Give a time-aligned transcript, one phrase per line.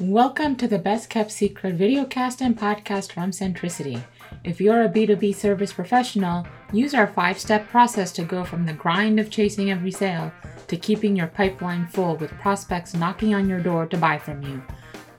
[0.00, 4.02] Welcome to the Best Kept Secret videocast and podcast from Centricity.
[4.44, 8.72] If you're a B2B service professional, use our five step process to go from the
[8.72, 10.32] grind of chasing every sale
[10.68, 14.62] to keeping your pipeline full with prospects knocking on your door to buy from you.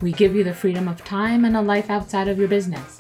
[0.01, 2.97] We give you the freedom of time and a life outside of your business.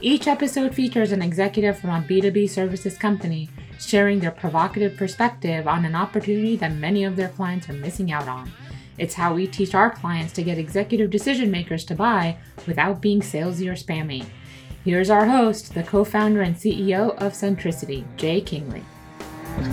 [0.00, 5.84] Each episode features an executive from a B2B services company sharing their provocative perspective on
[5.84, 8.48] an opportunity that many of their clients are missing out on.
[8.98, 13.20] It's how we teach our clients to get executive decision makers to buy without being
[13.20, 14.24] salesy or spammy.
[14.86, 18.82] Here's our host, the co founder and CEO of Centricity, Jay Kingley.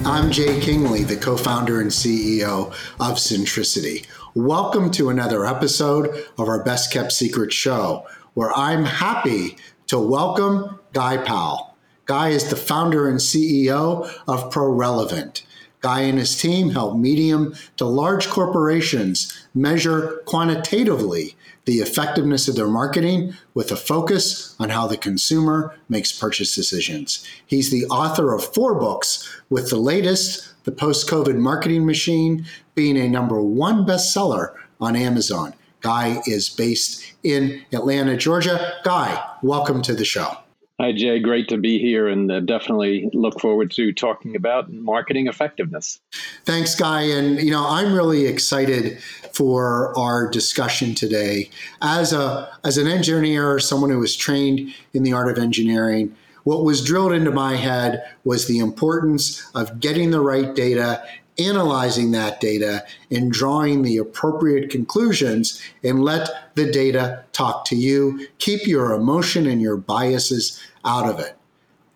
[0.03, 2.67] I'm Jay Kingley, the co founder and CEO
[2.99, 4.05] of Centricity.
[4.35, 9.55] Welcome to another episode of our Best Kept Secret show, where I'm happy
[9.87, 11.77] to welcome Guy Powell.
[12.05, 15.43] Guy is the founder and CEO of ProRelevant
[15.83, 21.35] Guy and his team help medium to large corporations measure quantitatively
[21.65, 27.27] the effectiveness of their marketing with a focus on how the consumer makes purchase decisions.
[27.45, 32.97] He's the author of four books, with the latest, The Post COVID Marketing Machine, being
[32.97, 35.53] a number one bestseller on Amazon.
[35.81, 38.75] Guy is based in Atlanta, Georgia.
[38.85, 40.42] Guy, welcome to the show.
[40.81, 41.19] Hi, Jay.
[41.19, 46.01] Great to be here and uh, definitely look forward to talking about marketing effectiveness.
[46.45, 47.03] Thanks, Guy.
[47.03, 48.99] And, you know, I'm really excited
[49.33, 51.51] for our discussion today.
[51.83, 56.63] As, a, as an engineer, someone who was trained in the art of engineering, what
[56.63, 61.03] was drilled into my head was the importance of getting the right data
[61.39, 68.27] analyzing that data and drawing the appropriate conclusions and let the data talk to you.
[68.37, 71.35] Keep your emotion and your biases out of it.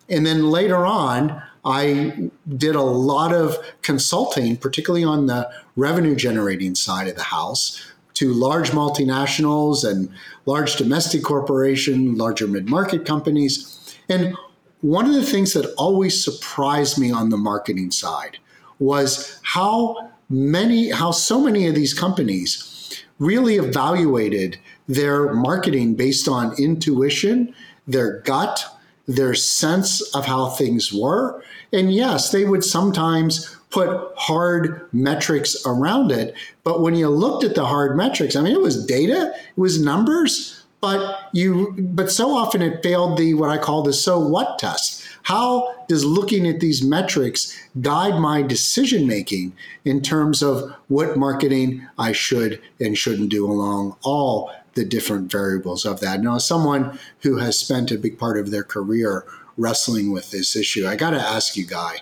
[0.08, 6.74] And then later on, I did a lot of consulting, particularly on the revenue generating
[6.74, 10.10] side of the house, to large multinationals and
[10.46, 13.96] large domestic corporation, larger mid-market companies.
[14.08, 14.34] And
[14.80, 18.38] one of the things that always surprised me on the marketing side
[18.78, 26.54] was how many, how so many of these companies really evaluated their marketing based on
[26.58, 27.54] intuition,
[27.86, 28.64] their gut,
[29.06, 31.42] their sense of how things were.
[31.72, 36.34] And yes, they would sometimes put hard metrics around it.
[36.64, 39.82] But when you looked at the hard metrics, I mean, it was data, it was
[39.82, 44.58] numbers, but you, but so often it failed the what I call the so what
[44.58, 45.04] test.
[45.28, 49.52] How does looking at these metrics guide my decision making
[49.84, 55.84] in terms of what marketing I should and shouldn't do along all the different variables
[55.84, 56.22] of that?
[56.22, 59.26] Now, as someone who has spent a big part of their career
[59.58, 61.98] wrestling with this issue, I got to ask you, Guy,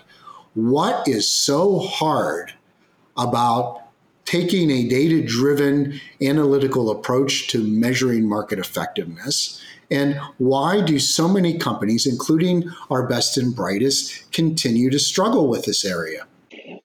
[0.53, 2.53] what is so hard
[3.17, 3.81] about
[4.23, 11.57] taking a data driven analytical approach to measuring market effectiveness and why do so many
[11.57, 16.25] companies, including our best and brightest, continue to struggle with this area?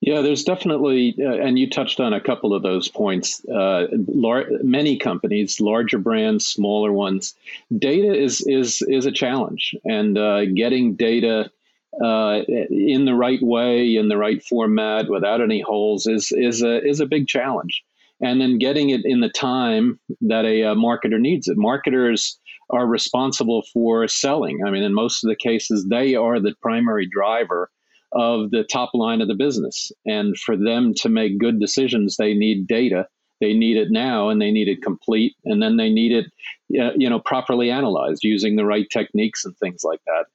[0.01, 3.45] Yeah, there's definitely, uh, and you touched on a couple of those points.
[3.49, 7.35] Uh, lar- many companies, larger brands, smaller ones,
[7.79, 11.51] data is is is a challenge, and uh, getting data
[12.03, 16.85] uh, in the right way, in the right format, without any holes, is is a
[16.85, 17.85] is a big challenge.
[18.21, 21.57] And then getting it in the time that a, a marketer needs it.
[21.59, 22.39] Marketers
[22.71, 24.61] are responsible for selling.
[24.67, 27.71] I mean, in most of the cases, they are the primary driver
[28.12, 29.91] of the top line of the business.
[30.06, 33.06] And for them to make good decisions, they need data.
[33.41, 36.27] They need it now, and they need it complete, and then they need it,
[36.69, 40.27] you know, properly analyzed using the right techniques and things like that.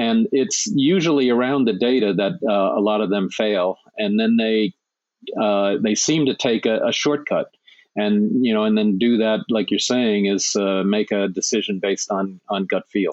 [0.00, 4.36] And it's usually around the data that uh, a lot of them fail, and then
[4.36, 4.74] they
[5.42, 7.48] uh, they seem to take a, a shortcut
[7.96, 11.78] and you know and then do that like you're saying is uh, make a decision
[11.80, 13.12] based on on gut feel.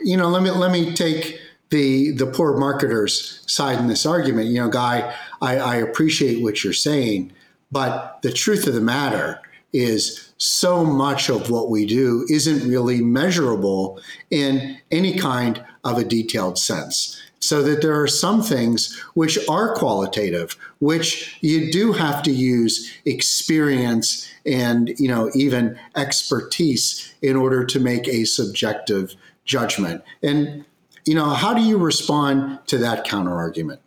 [0.00, 1.38] You know let me let me take
[1.70, 4.48] the the poor marketers side in this argument.
[4.48, 7.32] You know guy I, I appreciate what you're saying
[7.70, 9.40] but the truth of the matter
[9.72, 14.00] is so much of what we do isn't really measurable
[14.30, 17.20] in any kind of a detailed sense.
[17.40, 22.92] So that there are some things which are qualitative which you do have to use
[23.04, 29.14] experience and you know even expertise in order to make a subjective
[29.44, 30.02] judgment.
[30.22, 30.64] And
[31.04, 33.80] you know how do you respond to that counter argument?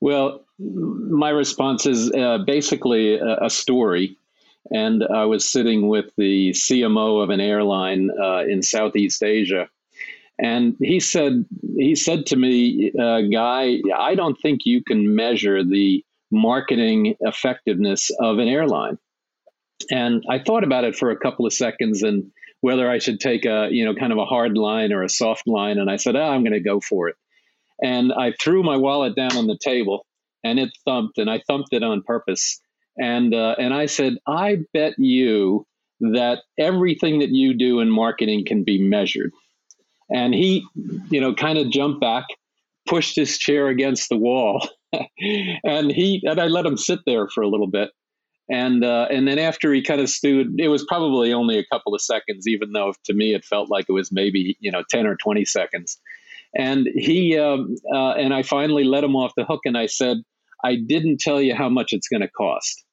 [0.00, 4.16] Well my response is uh, basically a, a, story.
[4.72, 9.68] And i was sitting with the cmo of an airline uh, in southeast asia.
[10.40, 11.44] And he said,
[11.76, 18.10] he said to me, uh, Guy, I don't think you can measure the marketing effectiveness
[18.20, 18.98] of an airline.
[19.90, 22.30] And I thought about it for a couple of seconds and
[22.60, 25.46] whether I should take a, you know, kind of a hard line or a soft
[25.46, 25.78] line.
[25.78, 27.16] And I said, oh, I'm going to go for it.
[27.82, 30.04] And I threw my wallet down on the table
[30.42, 32.60] and it thumped and I thumped it on purpose.
[32.96, 35.64] And, uh, and I said, I bet you
[36.00, 39.32] that everything that you do in marketing can be measured.
[40.10, 40.66] And he,
[41.10, 42.24] you know, kind of jumped back,
[42.86, 44.66] pushed his chair against the wall,
[45.64, 47.90] and he and I let him sit there for a little bit.
[48.50, 51.94] And uh, and then after he kind of stewed, it was probably only a couple
[51.94, 55.06] of seconds, even though to me it felt like it was maybe you know ten
[55.06, 55.98] or twenty seconds.
[56.56, 60.18] And he um, uh, and I finally let him off the hook, and I said,
[60.64, 62.84] "I didn't tell you how much it's going to cost."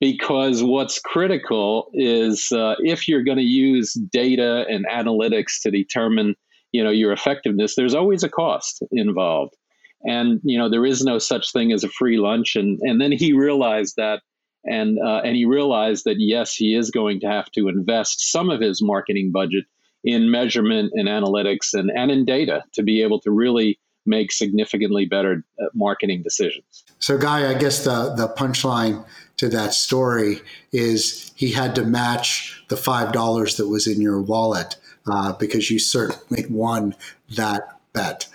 [0.00, 6.34] because what's critical is uh, if you're going to use data and analytics to determine
[6.72, 9.54] you know your effectiveness there's always a cost involved
[10.04, 13.12] and you know there is no such thing as a free lunch and and then
[13.12, 14.22] he realized that
[14.64, 18.50] and uh, and he realized that yes he is going to have to invest some
[18.50, 19.64] of his marketing budget
[20.02, 25.04] in measurement and analytics and and in data to be able to really make significantly
[25.04, 26.84] better uh, marketing decisions.
[26.98, 29.04] So, Guy, I guess the the punchline
[29.36, 30.40] to that story
[30.72, 34.76] is he had to match the five dollars that was in your wallet
[35.06, 36.94] uh, because you certainly won
[37.36, 38.26] that bet.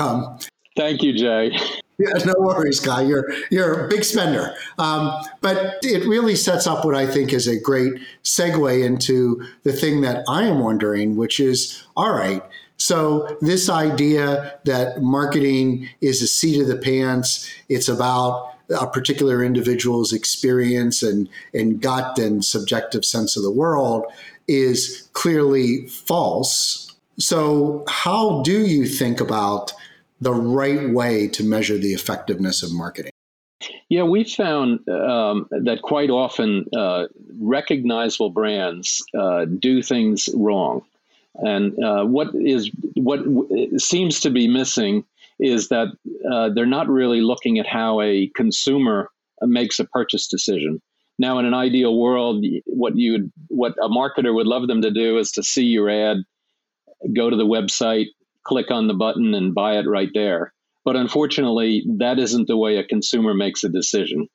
[0.00, 0.38] Um,
[0.76, 1.56] Thank you, Jay.
[1.96, 3.02] Yeah, no worries, Guy.
[3.02, 7.46] You're you're a big spender, um, but it really sets up what I think is
[7.46, 7.92] a great
[8.24, 12.42] segue into the thing that I am wondering, which is, all right,
[12.76, 19.44] so, this idea that marketing is a seat of the pants, it's about a particular
[19.44, 24.04] individual's experience and, and gut and subjective sense of the world
[24.48, 26.94] is clearly false.
[27.18, 29.72] So, how do you think about
[30.24, 33.12] the right way to measure the effectiveness of marketing?
[33.88, 37.06] Yeah, we found um, that quite often uh,
[37.38, 40.82] recognizable brands uh, do things wrong.
[41.36, 43.20] And uh, what is what
[43.78, 45.04] seems to be missing
[45.38, 45.88] is that
[46.30, 49.10] uh, they're not really looking at how a consumer
[49.42, 50.80] makes a purchase decision.
[51.18, 55.18] Now, in an ideal world, what you what a marketer would love them to do
[55.18, 56.18] is to see your ad,
[57.14, 58.08] go to the website,
[58.44, 60.52] click on the button, and buy it right there.
[60.84, 64.28] But unfortunately, that isn't the way a consumer makes a decision.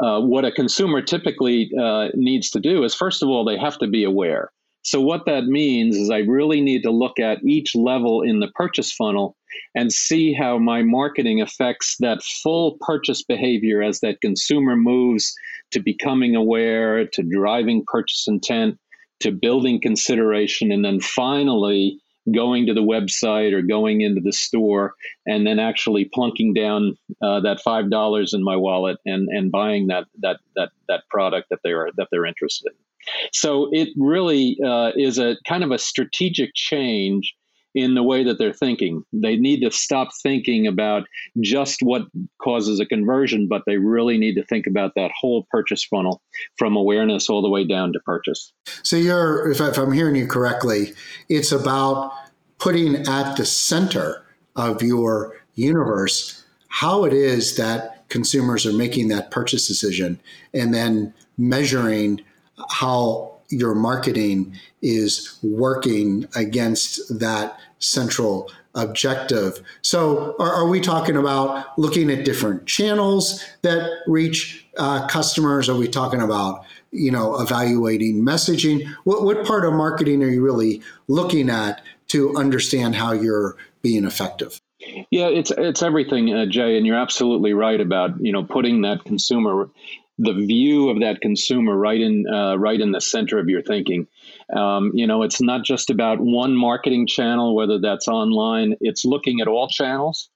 [0.00, 3.78] Uh, what a consumer typically uh, needs to do is, first of all, they have
[3.78, 4.52] to be aware.
[4.82, 8.48] So, what that means is I really need to look at each level in the
[8.54, 9.36] purchase funnel
[9.74, 15.34] and see how my marketing affects that full purchase behavior as that consumer moves
[15.72, 18.78] to becoming aware, to driving purchase intent,
[19.20, 22.00] to building consideration, and then finally
[22.32, 24.94] going to the website or going into the store
[25.26, 29.86] and then actually plunking down uh, that five dollars in my wallet and, and buying
[29.88, 32.78] that that that that product that they are that they're interested in.
[33.32, 37.34] So it really uh, is a kind of a strategic change
[37.74, 39.02] in the way that they're thinking.
[39.12, 41.06] They need to stop thinking about
[41.40, 42.02] just what
[42.42, 46.22] causes a conversion, but they really need to think about that whole purchase funnel
[46.56, 48.52] from awareness all the way down to purchase.
[48.82, 50.94] So you're, if, I'm hearing you correctly,
[51.28, 52.12] it's about
[52.58, 54.24] putting at the center
[54.56, 60.20] of your universe how it is that consumers are making that purchase decision
[60.52, 62.20] and then measuring
[62.70, 69.60] how your marketing is working against that central objective.
[69.82, 75.68] So, are, are, we talking about looking at different channels that reach uh, customers?
[75.68, 78.86] Are we talking about you know evaluating messaging?
[79.04, 84.04] What, what part of marketing are you really looking at to understand how you're being
[84.04, 84.60] effective?
[85.10, 89.04] Yeah, it's it's everything, uh, Jay, and you're absolutely right about you know putting that
[89.04, 89.68] consumer
[90.18, 94.06] the view of that consumer right in uh, right in the center of your thinking.
[94.54, 98.74] Um, you know, it's not just about one marketing channel, whether that's online.
[98.80, 100.30] It's looking at all channels.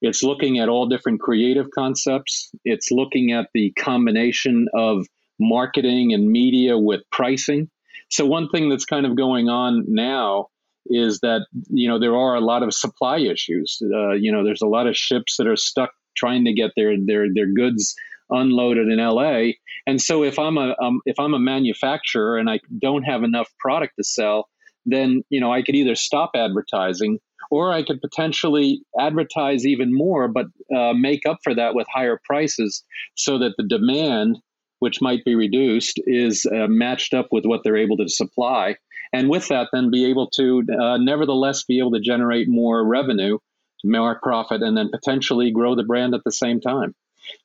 [0.00, 2.50] It's looking at all different creative concepts.
[2.64, 5.06] It's looking at the combination of
[5.38, 7.68] marketing and media with pricing.
[8.10, 10.48] So one thing that's kind of going on now
[10.86, 13.78] is that you know there are a lot of supply issues.
[13.94, 16.94] Uh, you know, there's a lot of ships that are stuck trying to get their
[16.98, 17.94] their their goods
[18.30, 19.52] unloaded in LA.
[19.86, 23.48] And so if I'm a um, if I'm a manufacturer and I don't have enough
[23.58, 24.48] product to sell,
[24.86, 27.18] then you know I could either stop advertising
[27.50, 32.20] or I could potentially advertise even more, but uh, make up for that with higher
[32.24, 32.84] prices,
[33.16, 34.38] so that the demand,
[34.78, 38.76] which might be reduced, is uh, matched up with what they're able to supply.
[39.12, 43.38] And with that, then be able to uh, nevertheless be able to generate more revenue,
[43.82, 46.94] more profit, and then potentially grow the brand at the same time.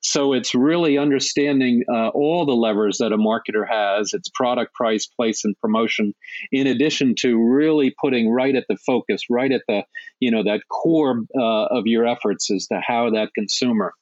[0.00, 5.06] So it's really understanding uh, all the levers that a marketer has, its product, price,
[5.06, 6.14] place, and promotion,
[6.52, 9.84] in addition to really putting right at the focus, right at the,
[10.20, 13.94] you know, that core uh, of your efforts as to how that consumer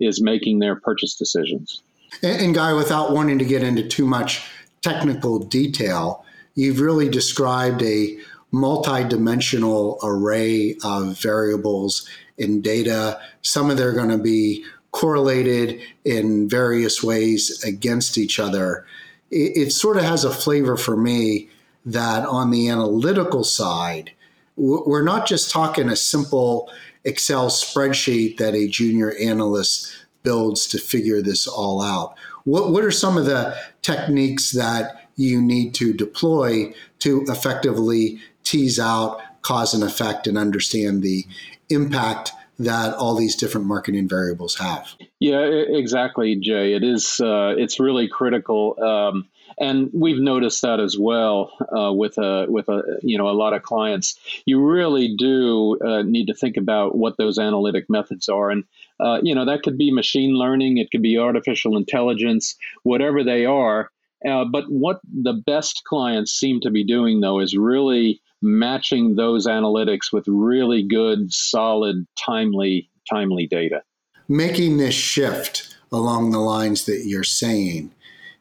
[0.00, 1.82] is making their purchase decisions.
[2.22, 4.42] And, and Guy, without wanting to get into too much
[4.80, 8.18] technical detail, you've really described a
[8.50, 13.20] multi-dimensional array of variables in data.
[13.42, 18.86] Some of them are going to be correlated in various ways against each other.
[19.30, 21.48] It, it sort of has a flavor for me
[21.84, 24.12] that on the analytical side,
[24.56, 26.70] we're not just talking a simple
[27.04, 32.16] Excel spreadsheet that a junior analyst builds to figure this all out.
[32.44, 38.80] What, what are some of the techniques that you need to deploy to effectively tease
[38.80, 41.24] out cause and effect and understand the
[41.70, 44.94] impact that all these different marketing variables have.
[45.20, 46.74] Yeah, exactly, Jay.
[46.74, 47.20] It is.
[47.20, 52.68] Uh, it's really critical, um, and we've noticed that as well uh, with a with
[52.68, 54.18] a you know a lot of clients.
[54.44, 58.64] You really do uh, need to think about what those analytic methods are, and
[58.98, 63.46] uh, you know that could be machine learning, it could be artificial intelligence, whatever they
[63.46, 63.90] are.
[64.28, 69.46] Uh, but what the best clients seem to be doing, though, is really matching those
[69.46, 73.82] analytics with really good, solid, timely, timely data.
[74.28, 77.92] Making this shift along the lines that you're saying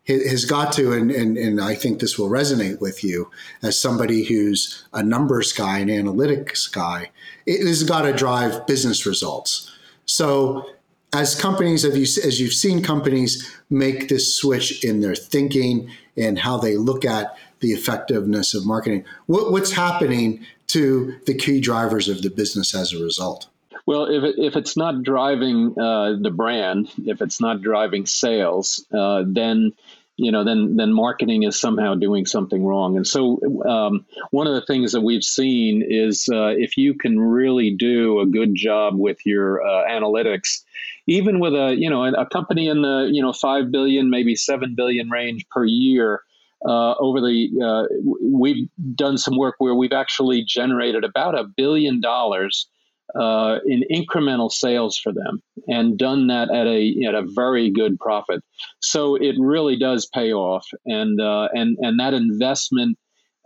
[0.07, 3.29] has got to, and, and, and I think this will resonate with you
[3.61, 7.11] as somebody who's a numbers guy, an analytics guy,
[7.45, 9.69] it has got to drive business results.
[10.05, 10.65] So
[11.13, 16.39] as companies, as, you, as you've seen companies make this switch in their thinking and
[16.39, 19.05] how they look at the effectiveness of marketing.
[19.25, 23.47] What, what's happening to the key drivers of the business as a result?
[23.85, 28.85] Well, if, it, if it's not driving uh, the brand, if it's not driving sales,
[28.93, 29.71] uh, then
[30.17, 32.97] you know then then marketing is somehow doing something wrong.
[32.97, 37.19] And so um, one of the things that we've seen is uh, if you can
[37.19, 40.63] really do a good job with your uh, analytics,
[41.05, 44.75] even with a you know a, company in the you know five billion maybe seven
[44.75, 46.23] billion range per year
[46.67, 47.83] uh, over the uh,
[48.21, 52.67] we've done some work where we've actually generated about a billion dollars
[53.15, 57.97] uh, in incremental sales for them and done that at a at a very good
[57.99, 58.43] profit.
[58.81, 62.97] So it really does pay off, and uh, and and that investment.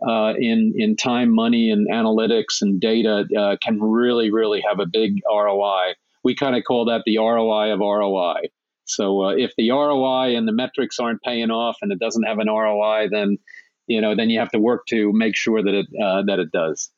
[0.04, 4.86] Uh, in in time, money, and analytics and data uh, can really, really have a
[4.86, 5.92] big ROI.
[6.24, 8.48] We kind of call that the ROI of ROI.
[8.84, 12.38] So uh, if the ROI and the metrics aren't paying off and it doesn't have
[12.38, 13.38] an ROI, then
[13.86, 16.52] you know then you have to work to make sure that it uh, that it
[16.52, 16.90] does.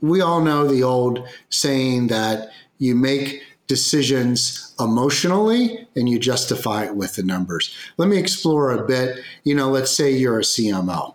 [0.00, 6.96] We all know the old saying that you make decisions emotionally and you justify it
[6.96, 7.74] with the numbers.
[7.96, 9.20] Let me explore a bit.
[9.44, 11.14] You know, let's say you're a CMO.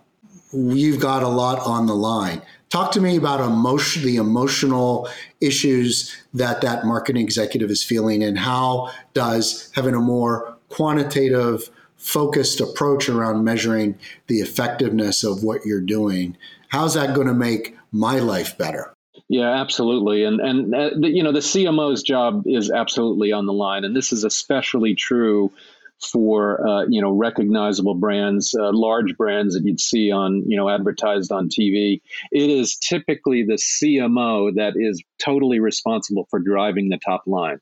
[0.52, 2.42] You've got a lot on the line.
[2.70, 5.08] Talk to me about emotion, the emotional
[5.40, 12.60] issues that that marketing executive is feeling, and how does having a more quantitative, focused
[12.60, 13.98] approach around measuring
[14.28, 16.36] the effectiveness of what you're doing,
[16.68, 18.94] how's that going to make my life better?
[19.28, 23.52] Yeah, absolutely, and and uh, the, you know the CMO's job is absolutely on the
[23.52, 25.52] line, and this is especially true
[26.02, 30.68] for uh, you know recognizable brands, uh, large brands that you'd see on you know
[30.68, 32.00] advertised on TV.
[32.32, 37.60] It is typically the CMO that is totally responsible for driving the top line.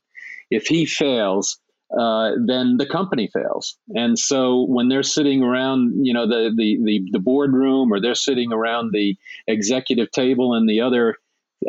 [0.49, 1.59] If he fails,
[1.97, 3.77] uh, then the company fails.
[3.95, 8.15] And so when they're sitting around, you know, the, the, the, the boardroom or they're
[8.15, 9.15] sitting around the
[9.47, 11.17] executive table and the other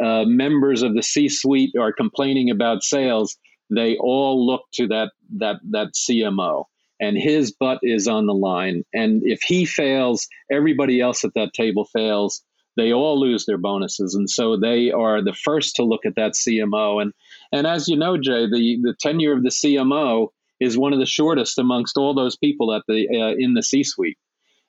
[0.03, 3.37] uh, members of the C-suite are complaining about sales,
[3.71, 6.65] they all look to that that that CMO
[7.01, 8.85] and his butt is on the line.
[8.93, 12.43] And if he fails everybody else at that table fails.
[12.77, 16.33] They all lose their bonuses and so they are the first to look at that
[16.33, 17.13] CMO and
[17.53, 20.29] and as you know Jay the the tenure of the CMO
[20.61, 24.17] is one of the shortest amongst all those people at the uh, in the C-suite.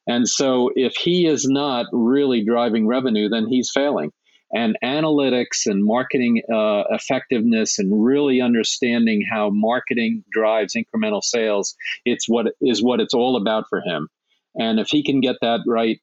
[0.07, 4.11] And so if he is not really driving revenue then he's failing
[4.53, 12.27] and analytics and marketing uh, effectiveness and really understanding how marketing drives incremental sales it's
[12.27, 14.09] what is what it's all about for him.
[14.55, 15.99] And if he can get that right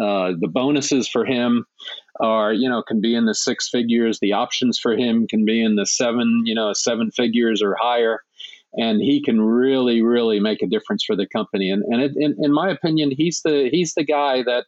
[0.00, 1.64] uh, the bonuses for him
[2.20, 4.18] are you know can be in the six figures.
[4.20, 8.20] The options for him can be in the seven you know seven figures or higher.
[8.74, 11.70] And he can really really make a difference for the company.
[11.70, 14.66] And, and it, in, in my opinion he's the he's the guy that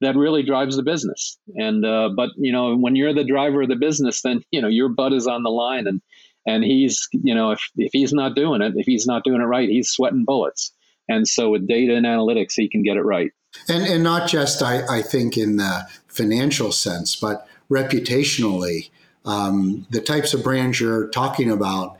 [0.00, 1.38] that really drives the business.
[1.54, 4.68] And uh, but you know when you're the driver of the business, then you know
[4.68, 6.00] your butt is on the line, and
[6.46, 9.44] and he's you know if if he's not doing it, if he's not doing it
[9.44, 10.72] right, he's sweating bullets.
[11.08, 13.30] And so with data and analytics, he can get it right.
[13.68, 18.90] And and not just I, I think in the financial sense, but reputationally,
[19.24, 21.96] um, the types of brands you're talking about,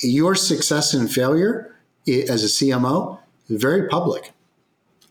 [0.00, 1.74] your success and failure
[2.06, 4.32] as a CMO very public,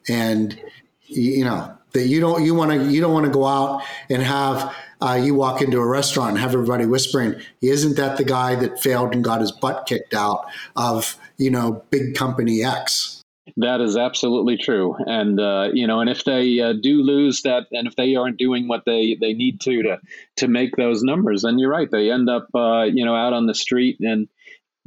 [0.07, 0.59] and
[1.05, 4.21] you know that you don't you want to you don't want to go out and
[4.21, 8.55] have uh, you walk into a restaurant and have everybody whispering, "Isn't that the guy
[8.55, 10.45] that failed and got his butt kicked out
[10.75, 13.21] of you know big company X?"
[13.57, 17.67] That is absolutely true, and uh, you know, and if they uh, do lose that,
[17.71, 19.99] and if they aren't doing what they they need to to
[20.37, 21.91] to make those numbers, then you're right.
[21.91, 24.27] They end up, uh, you know, out on the street and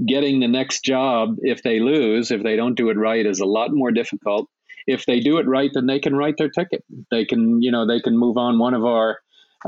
[0.04, 1.36] getting the next job.
[1.42, 4.48] If they lose, if they don't do it right, is a lot more difficult.
[4.87, 6.85] If they do it right, then they can write their ticket.
[7.11, 8.59] They can, you know, they can move on.
[8.59, 9.19] One of our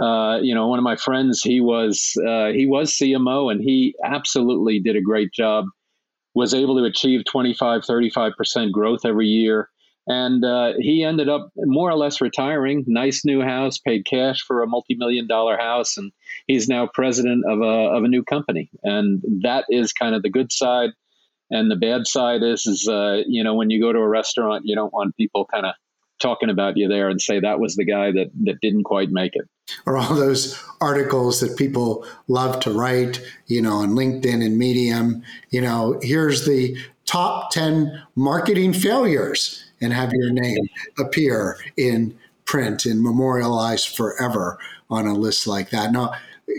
[0.01, 3.95] uh, you know, one of my friends, he was uh, he was CMO, and he
[4.05, 5.65] absolutely did a great job
[6.39, 9.69] was able to achieve 25, 35% growth every year.
[10.07, 12.85] And uh, he ended up more or less retiring.
[12.87, 16.13] Nice new house, paid cash for a multi million dollar house, and
[16.47, 18.71] he's now president of a, of a new company.
[18.85, 20.91] And that is kind of the good side.
[21.51, 24.67] And the bad side is, is uh, you know, when you go to a restaurant,
[24.67, 25.75] you don't want people kind of
[26.19, 29.33] talking about you there and say that was the guy that that didn't quite make
[29.35, 29.49] it.
[29.87, 35.23] Or all those articles that people love to write you know on linkedin and medium
[35.51, 42.87] you know here's the top 10 marketing failures and have your name appear in print
[42.87, 44.59] and memorialized forever
[44.91, 45.93] on a list like that.
[45.93, 46.15] Now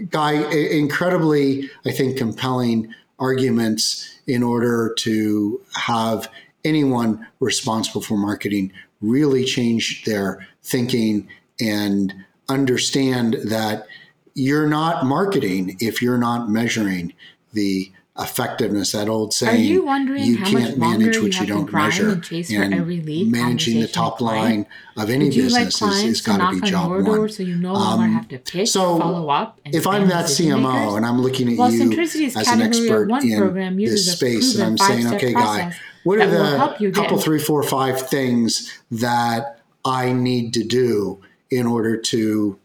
[0.09, 6.29] guy incredibly i think compelling arguments in order to have
[6.63, 8.71] anyone responsible for marketing
[9.01, 11.27] really change their thinking
[11.59, 12.13] and
[12.49, 13.85] understand that
[14.33, 17.13] you're not marketing if you're not measuring
[17.53, 18.91] the effectiveness.
[18.91, 22.09] That old saying, Are you, wondering you can't manage what you, you don't measure.
[22.09, 24.65] And, and managing the top line
[24.97, 27.29] of any business like is, is got to be job one.
[27.29, 29.59] So you no longer um, have to pitch, so follow up.
[29.65, 33.77] if I'm that CMO makers, and I'm looking at well, you as an expert in
[33.77, 38.77] this space, and I'm saying, okay, guy, what are the couple, three, four, five things
[38.91, 42.59] that I need to do in order to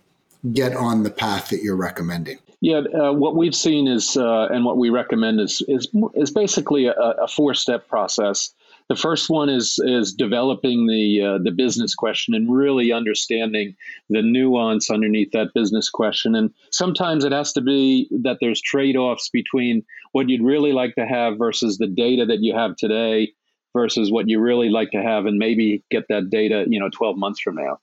[0.53, 2.38] get on the path that you're recommending?
[2.64, 6.87] Yeah, uh, what we've seen is, uh, and what we recommend is is is basically
[6.87, 8.55] a, a four step process.
[8.88, 13.77] The first one is is developing the uh, the business question and really understanding
[14.09, 16.35] the nuance underneath that business question.
[16.35, 20.94] And sometimes it has to be that there's trade offs between what you'd really like
[20.94, 23.31] to have versus the data that you have today
[23.74, 27.18] versus what you really like to have, and maybe get that data, you know, 12
[27.18, 27.79] months from now.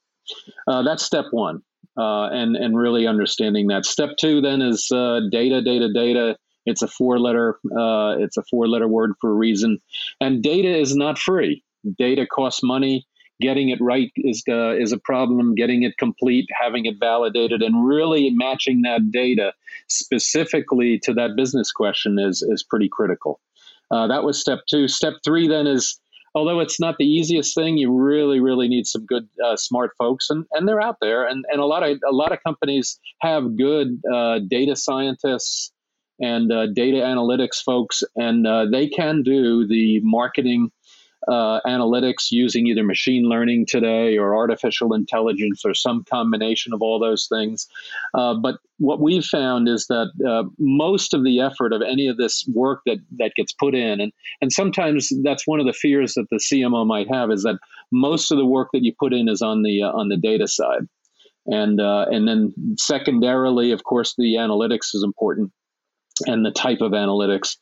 [0.67, 1.62] Uh, that's step one
[1.98, 3.86] uh, and and really understanding that.
[3.86, 6.38] Step two then is uh, data, data, data.
[6.66, 9.80] It's a four letter uh, it's a four letter word for a reason,
[10.20, 11.64] and data is not free.
[11.98, 13.06] Data costs money.
[13.40, 15.56] Getting it right is uh, is a problem.
[15.56, 19.54] Getting it complete, having it validated, and really matching that data
[19.88, 23.40] specifically to that business question is is pretty critical.
[23.90, 24.88] Uh, that was step two.
[24.88, 26.00] Step three then is
[26.34, 30.30] although it's not the easiest thing, you really, really need some good, uh, smart folks,
[30.30, 31.26] and, and they're out there.
[31.26, 35.72] And, and a lot of a lot of companies have good uh, data scientists
[36.20, 40.72] and uh, data analytics folks, and uh, they can do the marketing
[41.28, 47.00] uh, analytics using either machine learning today or artificial intelligence or some combination of all
[47.00, 47.68] those things.
[48.14, 52.18] Uh, but what we've found is that uh, most of the effort of any of
[52.18, 56.14] this work that, that gets put in, and, and sometimes that's one of the fears
[56.16, 57.60] that the CMO might have, is that
[57.92, 60.48] most of the work that you put in is on the uh, on the data
[60.48, 60.88] side.
[61.48, 65.52] And uh, and then secondarily, of course, the analytics is important
[66.26, 67.58] and the type of analytics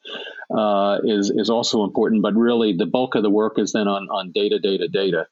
[0.55, 2.21] uh, is is also important.
[2.21, 5.27] But really, the bulk of the work is then on on data, data, data.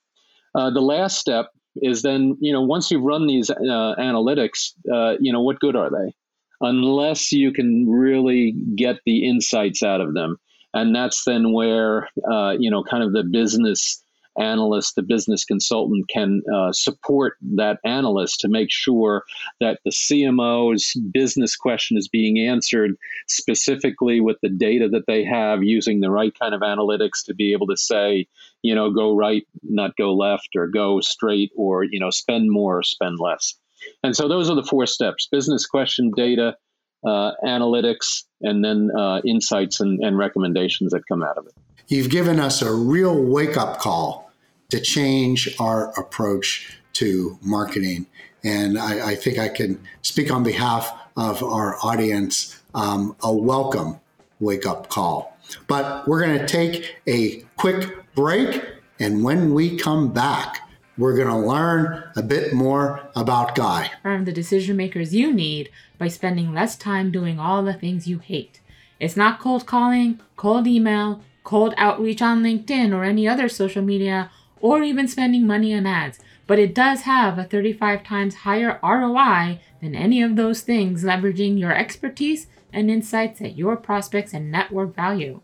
[0.55, 5.15] Uh, the last step is then you know once you've run these uh, analytics, uh,
[5.19, 6.13] you know what good are they?
[6.59, 10.37] Unless you can really get the insights out of them,
[10.73, 14.03] and that's then where uh, you know kind of the business
[14.39, 19.23] analyst, the business consultant can uh, support that analyst to make sure
[19.59, 22.95] that the CMO's business question is being answered
[23.27, 27.51] specifically with the data that they have using the right kind of analytics to be
[27.53, 28.27] able to say,
[28.61, 32.79] you know, go right, not go left, or go straight, or, you know, spend more
[32.79, 33.55] or spend less.
[34.03, 36.57] And so those are the four steps business question, data,
[37.05, 41.53] uh, analytics, and then uh, insights and, and recommendations that come out of it.
[41.87, 44.26] You've given us a real wake up call
[44.69, 48.07] to change our approach to marketing.
[48.43, 53.99] And I, I think I can speak on behalf of our audience um, a welcome
[54.39, 55.37] wake up call.
[55.67, 58.63] But we're going to take a quick break.
[58.99, 63.91] And when we come back, we're going to learn a bit more about Guy.
[64.03, 68.19] Earn the decision makers you need by spending less time doing all the things you
[68.19, 68.59] hate.
[68.99, 74.31] It's not cold calling, cold email, cold outreach on LinkedIn or any other social media,
[74.61, 79.59] or even spending money on ads, but it does have a 35 times higher ROI
[79.81, 84.95] than any of those things, leveraging your expertise and insights at your prospects and network
[84.95, 85.41] value.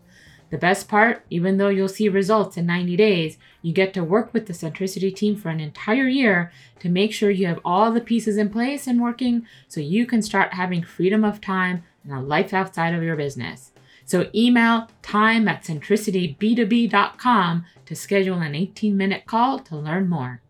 [0.50, 4.32] The best part, even though you'll see results in 90 days, you get to work
[4.32, 8.00] with the Centricity team for an entire year to make sure you have all the
[8.00, 12.20] pieces in place and working so you can start having freedom of time and a
[12.20, 13.72] life outside of your business.
[14.04, 20.40] So email time at centricityb2b.com to schedule an 18 minute call to learn more.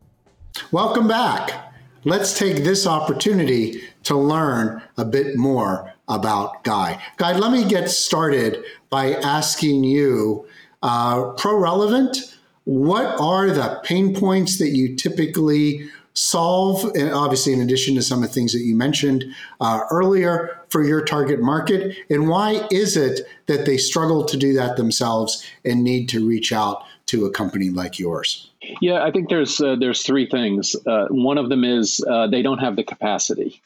[0.70, 1.72] Welcome back.
[2.04, 7.00] Let's take this opportunity to learn a bit more about Guy.
[7.16, 10.46] Guy, let me get started by asking you
[10.82, 17.94] uh, ProRelevant, what are the pain points that you typically solve, and obviously, in addition
[17.94, 19.24] to some of the things that you mentioned
[19.60, 21.96] uh, earlier for your target market?
[22.10, 26.52] And why is it that they struggle to do that themselves and need to reach
[26.52, 28.50] out to a company like yours?
[28.80, 30.74] Yeah, I think there's uh, there's three things.
[30.84, 33.62] Uh, one of them is uh, they don't have the capacity.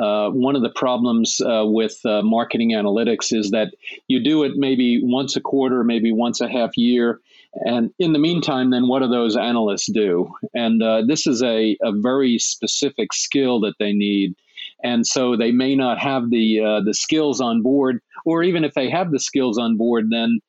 [0.00, 3.74] Uh, one of the problems uh, with uh, marketing analytics is that
[4.06, 7.18] you do it maybe once a quarter, maybe once a half year,
[7.66, 10.32] and in the meantime, then what do those analysts do?
[10.54, 14.36] And this is a, a very specific skill that they need.
[14.84, 18.74] And so they may not have the uh, the skills on board, or even if
[18.74, 20.40] they have the skills on board, then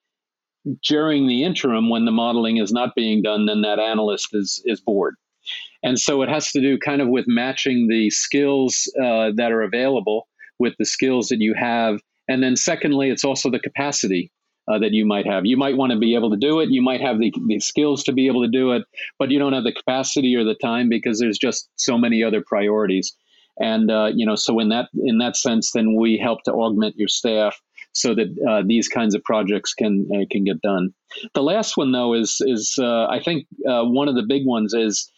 [0.83, 4.81] during the interim when the modeling is not being done, then that analyst is is
[4.81, 5.15] bored.
[5.83, 9.61] And so it has to do kind of with matching the skills uh, that are
[9.61, 11.99] available with the skills that you have.
[12.29, 14.31] And then secondly, it's also the capacity
[14.71, 15.45] uh, that you might have.
[15.45, 16.69] You might want to be able to do it.
[16.69, 18.83] You might have the, the skills to be able to do it,
[19.19, 22.41] but you don't have the capacity or the time because there's just so many other
[22.45, 23.13] priorities.
[23.59, 26.95] And uh, you know, so in that in that sense, then we help to augment
[26.97, 27.59] your staff
[27.93, 30.93] so that uh, these kinds of projects can uh, can get done.
[31.33, 34.73] The last one, though, is is uh, I think uh, one of the big ones
[34.73, 35.09] is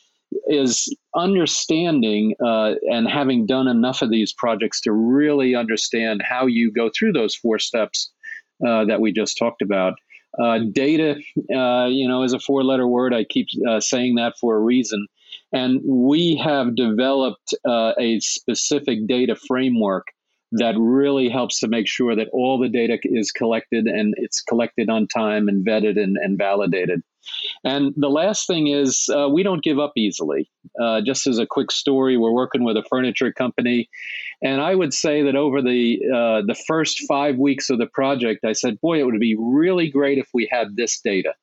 [0.48, 6.72] is understanding uh, and having done enough of these projects to really understand how you
[6.72, 8.12] go through those four steps
[8.60, 9.94] that we just talked about.
[10.74, 13.14] Data, you know, is a four-letter word.
[13.14, 13.48] I keep
[13.80, 15.08] saying that for a reason.
[15.54, 20.08] And we have developed uh, a specific data framework
[20.52, 24.90] that really helps to make sure that all the data is collected and it's collected
[24.90, 27.02] on time and vetted and, and validated.
[27.64, 30.50] And the last thing is, uh, we don't give up easily.
[30.80, 33.90] Uh, just as a quick story, we're working with a furniture company,
[34.44, 38.46] and I would say that over the uh, the first five weeks of the project,
[38.46, 41.34] I said, "Boy, it would be really great if we had this data."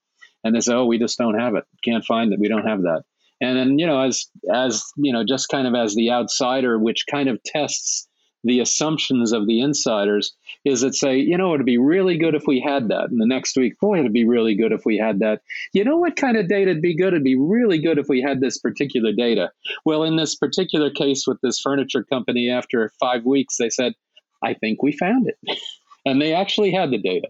[0.44, 1.64] And they said, "Oh, we just don't have it.
[1.82, 2.38] Can't find it.
[2.38, 3.02] We don't have that."
[3.42, 7.06] And then, you know, as as you know, just kind of as the outsider, which
[7.10, 8.08] kind of tests
[8.44, 12.44] the assumptions of the insiders is that say, you know, it'd be really good if
[12.46, 13.10] we had that.
[13.10, 15.42] And the next week, boy, it'd be really good if we had that.
[15.72, 17.08] You know what kind of data would be good?
[17.08, 19.50] It'd be really good if we had this particular data.
[19.84, 23.94] Well, in this particular case with this furniture company, after five weeks, they said,
[24.42, 25.58] I think we found it.
[26.06, 27.28] and they actually had the data.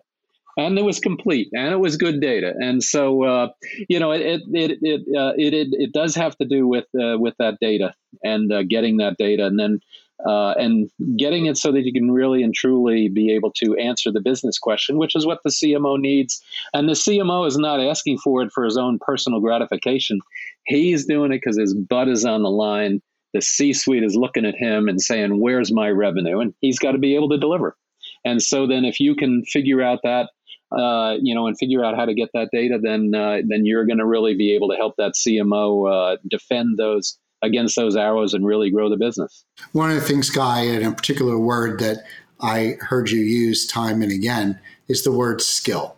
[0.56, 3.48] And it was complete, and it was good data, and so uh,
[3.88, 6.84] you know it it it it, uh, it it, it does have to do with
[6.94, 9.80] uh, with that data and uh, getting that data, and then
[10.26, 14.12] uh, and getting it so that you can really and truly be able to answer
[14.12, 16.42] the business question, which is what the CMO needs.
[16.74, 20.20] And the CMO is not asking for it for his own personal gratification.
[20.66, 23.02] He's doing it because his butt is on the line.
[23.34, 26.40] The C suite is looking at him and saying, Where's my revenue?
[26.40, 27.76] And he's got to be able to deliver.
[28.24, 30.30] And so then if you can figure out that,
[30.76, 33.84] uh, you know, and figure out how to get that data, then uh, then you're
[33.84, 38.34] going to really be able to help that CMO uh, defend those against those arrows
[38.34, 39.44] and really grow the business.
[39.72, 42.04] One of the things, Guy, and a particular word that
[42.40, 44.58] I heard you use time and again
[44.88, 45.96] is the word skill.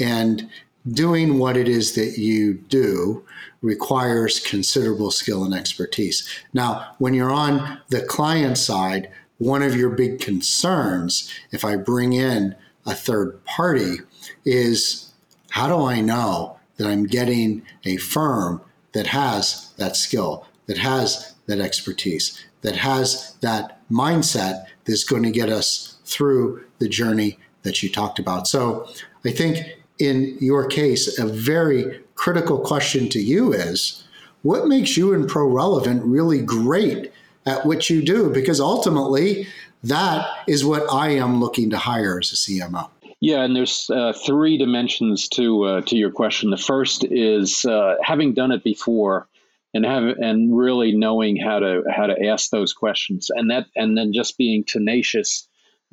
[0.00, 0.48] And
[0.90, 3.24] doing what it is that you do
[3.62, 6.28] requires considerable skill and expertise.
[6.52, 12.12] Now, when you're on the client side, one of your big concerns, if I bring
[12.12, 12.54] in
[12.86, 13.96] a third party,
[14.44, 15.12] is
[15.50, 18.60] how do I know that I'm getting a firm
[18.92, 25.30] that has that skill, that has that expertise, that has that mindset that's going to
[25.30, 28.46] get us through the journey that you talked about.
[28.46, 28.88] So
[29.24, 29.58] I think
[29.98, 34.04] in your case, a very critical question to you is
[34.42, 37.12] what makes you and ProRelevant really great
[37.46, 38.30] at what you do?
[38.30, 39.46] Because ultimately,
[39.84, 42.90] that is what I am looking to hire as a CMO.
[43.20, 46.50] Yeah, and there's uh, three dimensions to uh, to your question.
[46.50, 49.28] The first is uh, having done it before,
[49.72, 53.96] and have and really knowing how to how to ask those questions, and that and
[53.96, 55.48] then just being tenacious,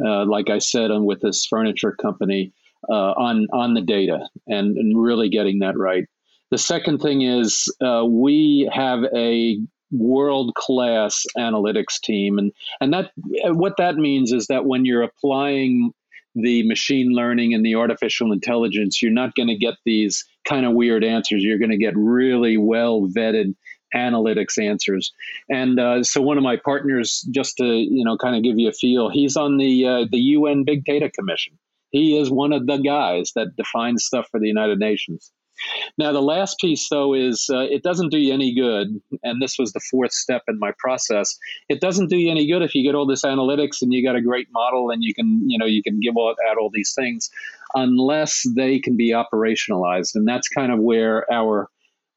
[0.06, 2.54] uh, like I said, on with this furniture company
[2.90, 6.06] uh, on on the data and, and really getting that right.
[6.50, 9.58] The second thing is uh, we have a
[9.92, 13.12] world class analytics team, and and that
[13.46, 15.94] what that means is that when you're applying
[16.36, 20.74] the machine learning and the artificial intelligence, you're not going to get these kind of
[20.74, 21.44] weird answers.
[21.44, 23.56] You're going to get really well vetted
[23.94, 25.12] analytics answers.
[25.50, 28.70] And uh, so one of my partners, just to you know, kind of give you
[28.70, 31.58] a feel, he's on the uh, the UN Big Data Commission.
[31.90, 35.32] He is one of the guys that defines stuff for the United Nations.
[35.98, 39.02] Now, the last piece, though, is uh, it doesn't do you any good.
[39.24, 41.38] And this was the fourth step in my process.
[41.70, 44.16] It doesn't do you any good if you get all this analytics and you got
[44.16, 47.30] a great model and you can, you know, you can give out all these things,
[47.76, 50.16] unless they can be operationalized.
[50.16, 51.70] And that's kind of where our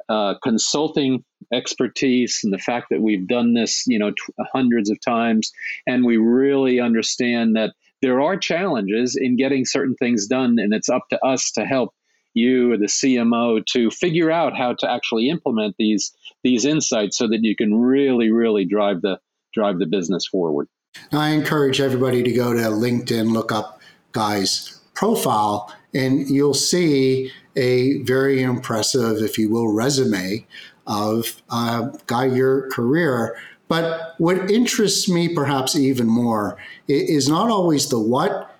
[0.08, 4.98] uh, consulting expertise and the fact that we've done this, you know, t- hundreds of
[5.00, 5.50] times,
[5.86, 10.90] and we really understand that there are challenges in getting certain things done, and it's
[10.90, 11.94] up to us to help
[12.34, 17.28] you, or the CMO, to figure out how to actually implement these these insights so
[17.28, 19.18] that you can really, really drive the
[19.52, 20.68] drive the business forward.
[21.12, 23.80] I encourage everybody to go to LinkedIn, look up
[24.12, 30.46] Guy's profile, and you'll see a very impressive, if you will, resume
[30.86, 33.36] of uh, Guy your career.
[33.68, 38.54] But what interests me perhaps even more is not always the what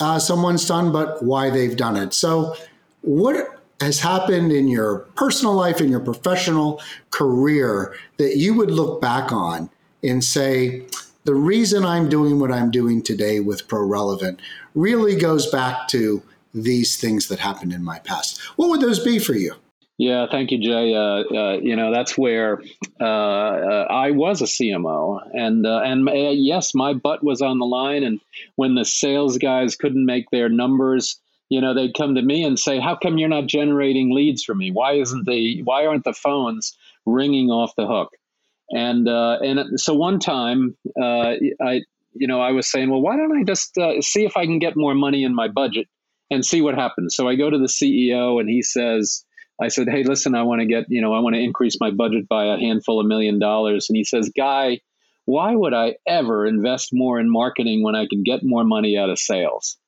[0.00, 2.14] uh, someone's done, but why they've done it.
[2.14, 2.56] So
[3.02, 6.80] what has happened in your personal life, in your professional
[7.10, 9.70] career that you would look back on
[10.02, 10.86] and say,
[11.24, 14.38] the reason I'm doing what I'm doing today with ProRelevant
[14.74, 16.22] really goes back to
[16.54, 18.40] these things that happened in my past.
[18.56, 19.54] What would those be for you?
[19.98, 20.94] Yeah, thank you, Jay.
[20.94, 22.62] Uh, uh, you know, that's where
[23.00, 27.58] uh, uh I was a CMO, and uh, and uh, yes, my butt was on
[27.58, 28.04] the line.
[28.04, 28.20] And
[28.56, 32.58] when the sales guys couldn't make their numbers, you know, they'd come to me and
[32.58, 34.70] say, "How come you're not generating leads for me?
[34.70, 38.10] Why isn't the why aren't the phones ringing off the hook?"
[38.70, 41.82] And uh, and so one time, uh, I
[42.14, 44.58] you know I was saying, "Well, why don't I just uh, see if I can
[44.58, 45.86] get more money in my budget
[46.30, 49.22] and see what happens?" So I go to the CEO and he says.
[49.58, 51.90] I said, "Hey, listen, I want to get, you know, I want to increase my
[51.90, 54.80] budget by a handful of million dollars." And he says, "Guy,
[55.24, 59.08] why would I ever invest more in marketing when I can get more money out
[59.08, 59.78] of sales?"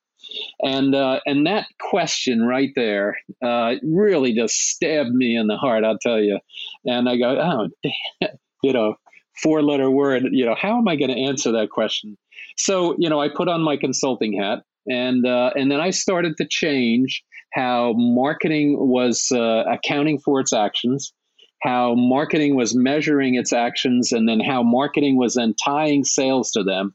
[0.62, 5.84] And uh, and that question right there uh, really just stabbed me in the heart.
[5.84, 6.38] I'll tell you.
[6.84, 7.68] And I go, oh,
[8.20, 8.30] damn,
[8.62, 8.94] you know,
[9.42, 10.24] four letter word.
[10.30, 12.16] You know, how am I going to answer that question?
[12.56, 16.36] So you know, I put on my consulting hat, and uh, and then I started
[16.38, 17.22] to change
[17.54, 21.12] how marketing was uh, accounting for its actions
[21.60, 26.62] how marketing was measuring its actions and then how marketing was then tying sales to
[26.62, 26.94] them.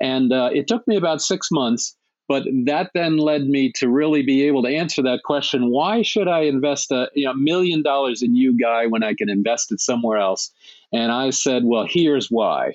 [0.00, 1.95] And uh, it took me about six months
[2.28, 6.28] but that then led me to really be able to answer that question why should
[6.28, 9.80] I invest a you know, million dollars in you, Guy, when I can invest it
[9.80, 10.50] somewhere else?
[10.92, 12.74] And I said, well, here's why.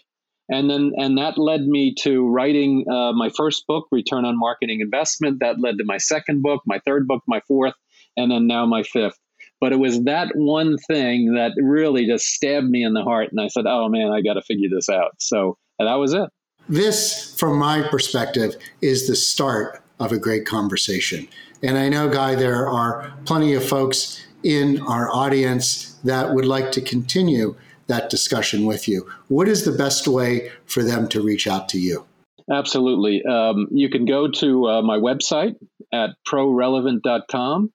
[0.49, 4.81] And then, and that led me to writing uh, my first book, Return on Marketing
[4.81, 5.39] Investment.
[5.39, 7.73] That led to my second book, my third book, my fourth,
[8.17, 9.17] and then now my fifth.
[9.61, 13.29] But it was that one thing that really just stabbed me in the heart.
[13.31, 15.13] And I said, oh man, I got to figure this out.
[15.19, 16.29] So that was it.
[16.69, 21.27] This, from my perspective, is the start of a great conversation.
[21.63, 26.71] And I know, Guy, there are plenty of folks in our audience that would like
[26.73, 27.55] to continue
[27.87, 29.07] that discussion with you.
[29.27, 32.05] What is the best way for them to reach out to you?
[32.49, 33.23] Absolutely.
[33.23, 35.55] Um, you can go to uh, my website
[35.93, 37.71] at prorelevant.com.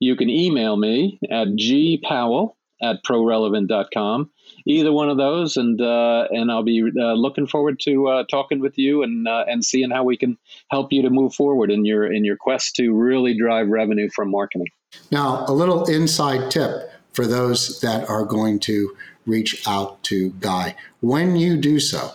[0.00, 4.30] You can email me at gpowell at prorelevant.com
[4.66, 8.60] either one of those, and uh, and I'll be uh, looking forward to uh, talking
[8.60, 10.36] with you and uh, and seeing how we can
[10.70, 14.30] help you to move forward in your in your quest to really drive revenue from
[14.30, 14.68] marketing.
[15.10, 20.76] Now, a little inside tip for those that are going to reach out to Guy.
[21.00, 22.10] When you do so,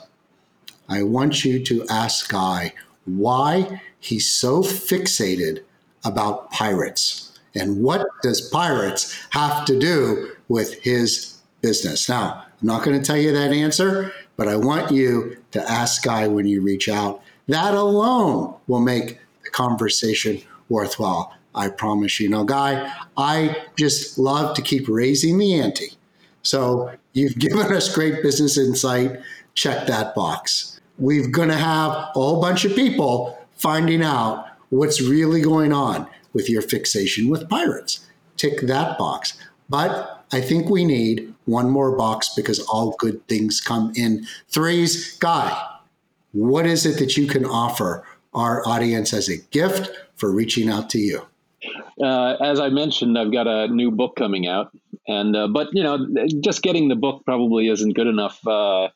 [0.88, 2.74] I want you to ask Guy
[3.06, 5.64] why he's so fixated
[6.04, 12.10] about pirates and what does pirates have to do with his business.
[12.10, 16.04] Now, I'm not going to tell you that answer, but I want you to ask
[16.04, 17.22] Guy when you reach out.
[17.48, 21.34] That alone will make the conversation worthwhile.
[21.54, 22.30] I promise you.
[22.30, 25.94] Now, Guy, I just love to keep raising the ante.
[26.44, 29.20] So you've given us great business insight.
[29.54, 30.80] Check that box.
[30.98, 36.08] We're going to have a whole bunch of people finding out what's really going on
[36.34, 38.08] with your fixation with pirates.
[38.38, 39.38] Tick that box.
[39.70, 45.18] But I think we need one more box because all good things come in threes.
[45.18, 45.56] Guy,
[46.32, 50.90] what is it that you can offer our audience as a gift for reaching out
[50.92, 51.22] to you?
[52.02, 54.72] Uh, as I mentioned, I've got a new book coming out,
[55.08, 56.08] and uh, but you know,
[56.42, 58.46] just getting the book probably isn't good enough.
[58.48, 58.90] Uh,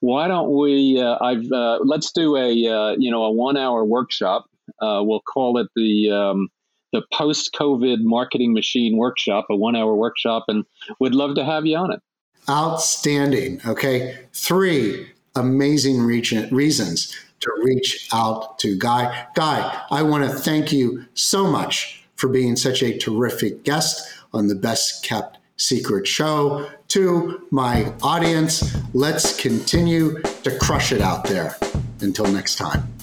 [0.00, 1.00] why don't we?
[1.00, 4.46] Uh, I've uh, let's do a uh, you know a one hour workshop.
[4.80, 6.48] we'll call it the um,
[6.92, 10.64] the post COVID marketing machine workshop, a one hour workshop, and
[11.00, 12.00] would love to have you on it.
[12.48, 13.60] Outstanding.
[13.66, 19.26] Okay, three amazing reasons to reach out to Guy.
[19.34, 24.46] Guy, I want to thank you so much for being such a terrific guest on
[24.46, 26.68] the Best Kept Secret Show.
[26.88, 31.56] To my audience, let's continue to crush it out there.
[32.00, 33.01] Until next time.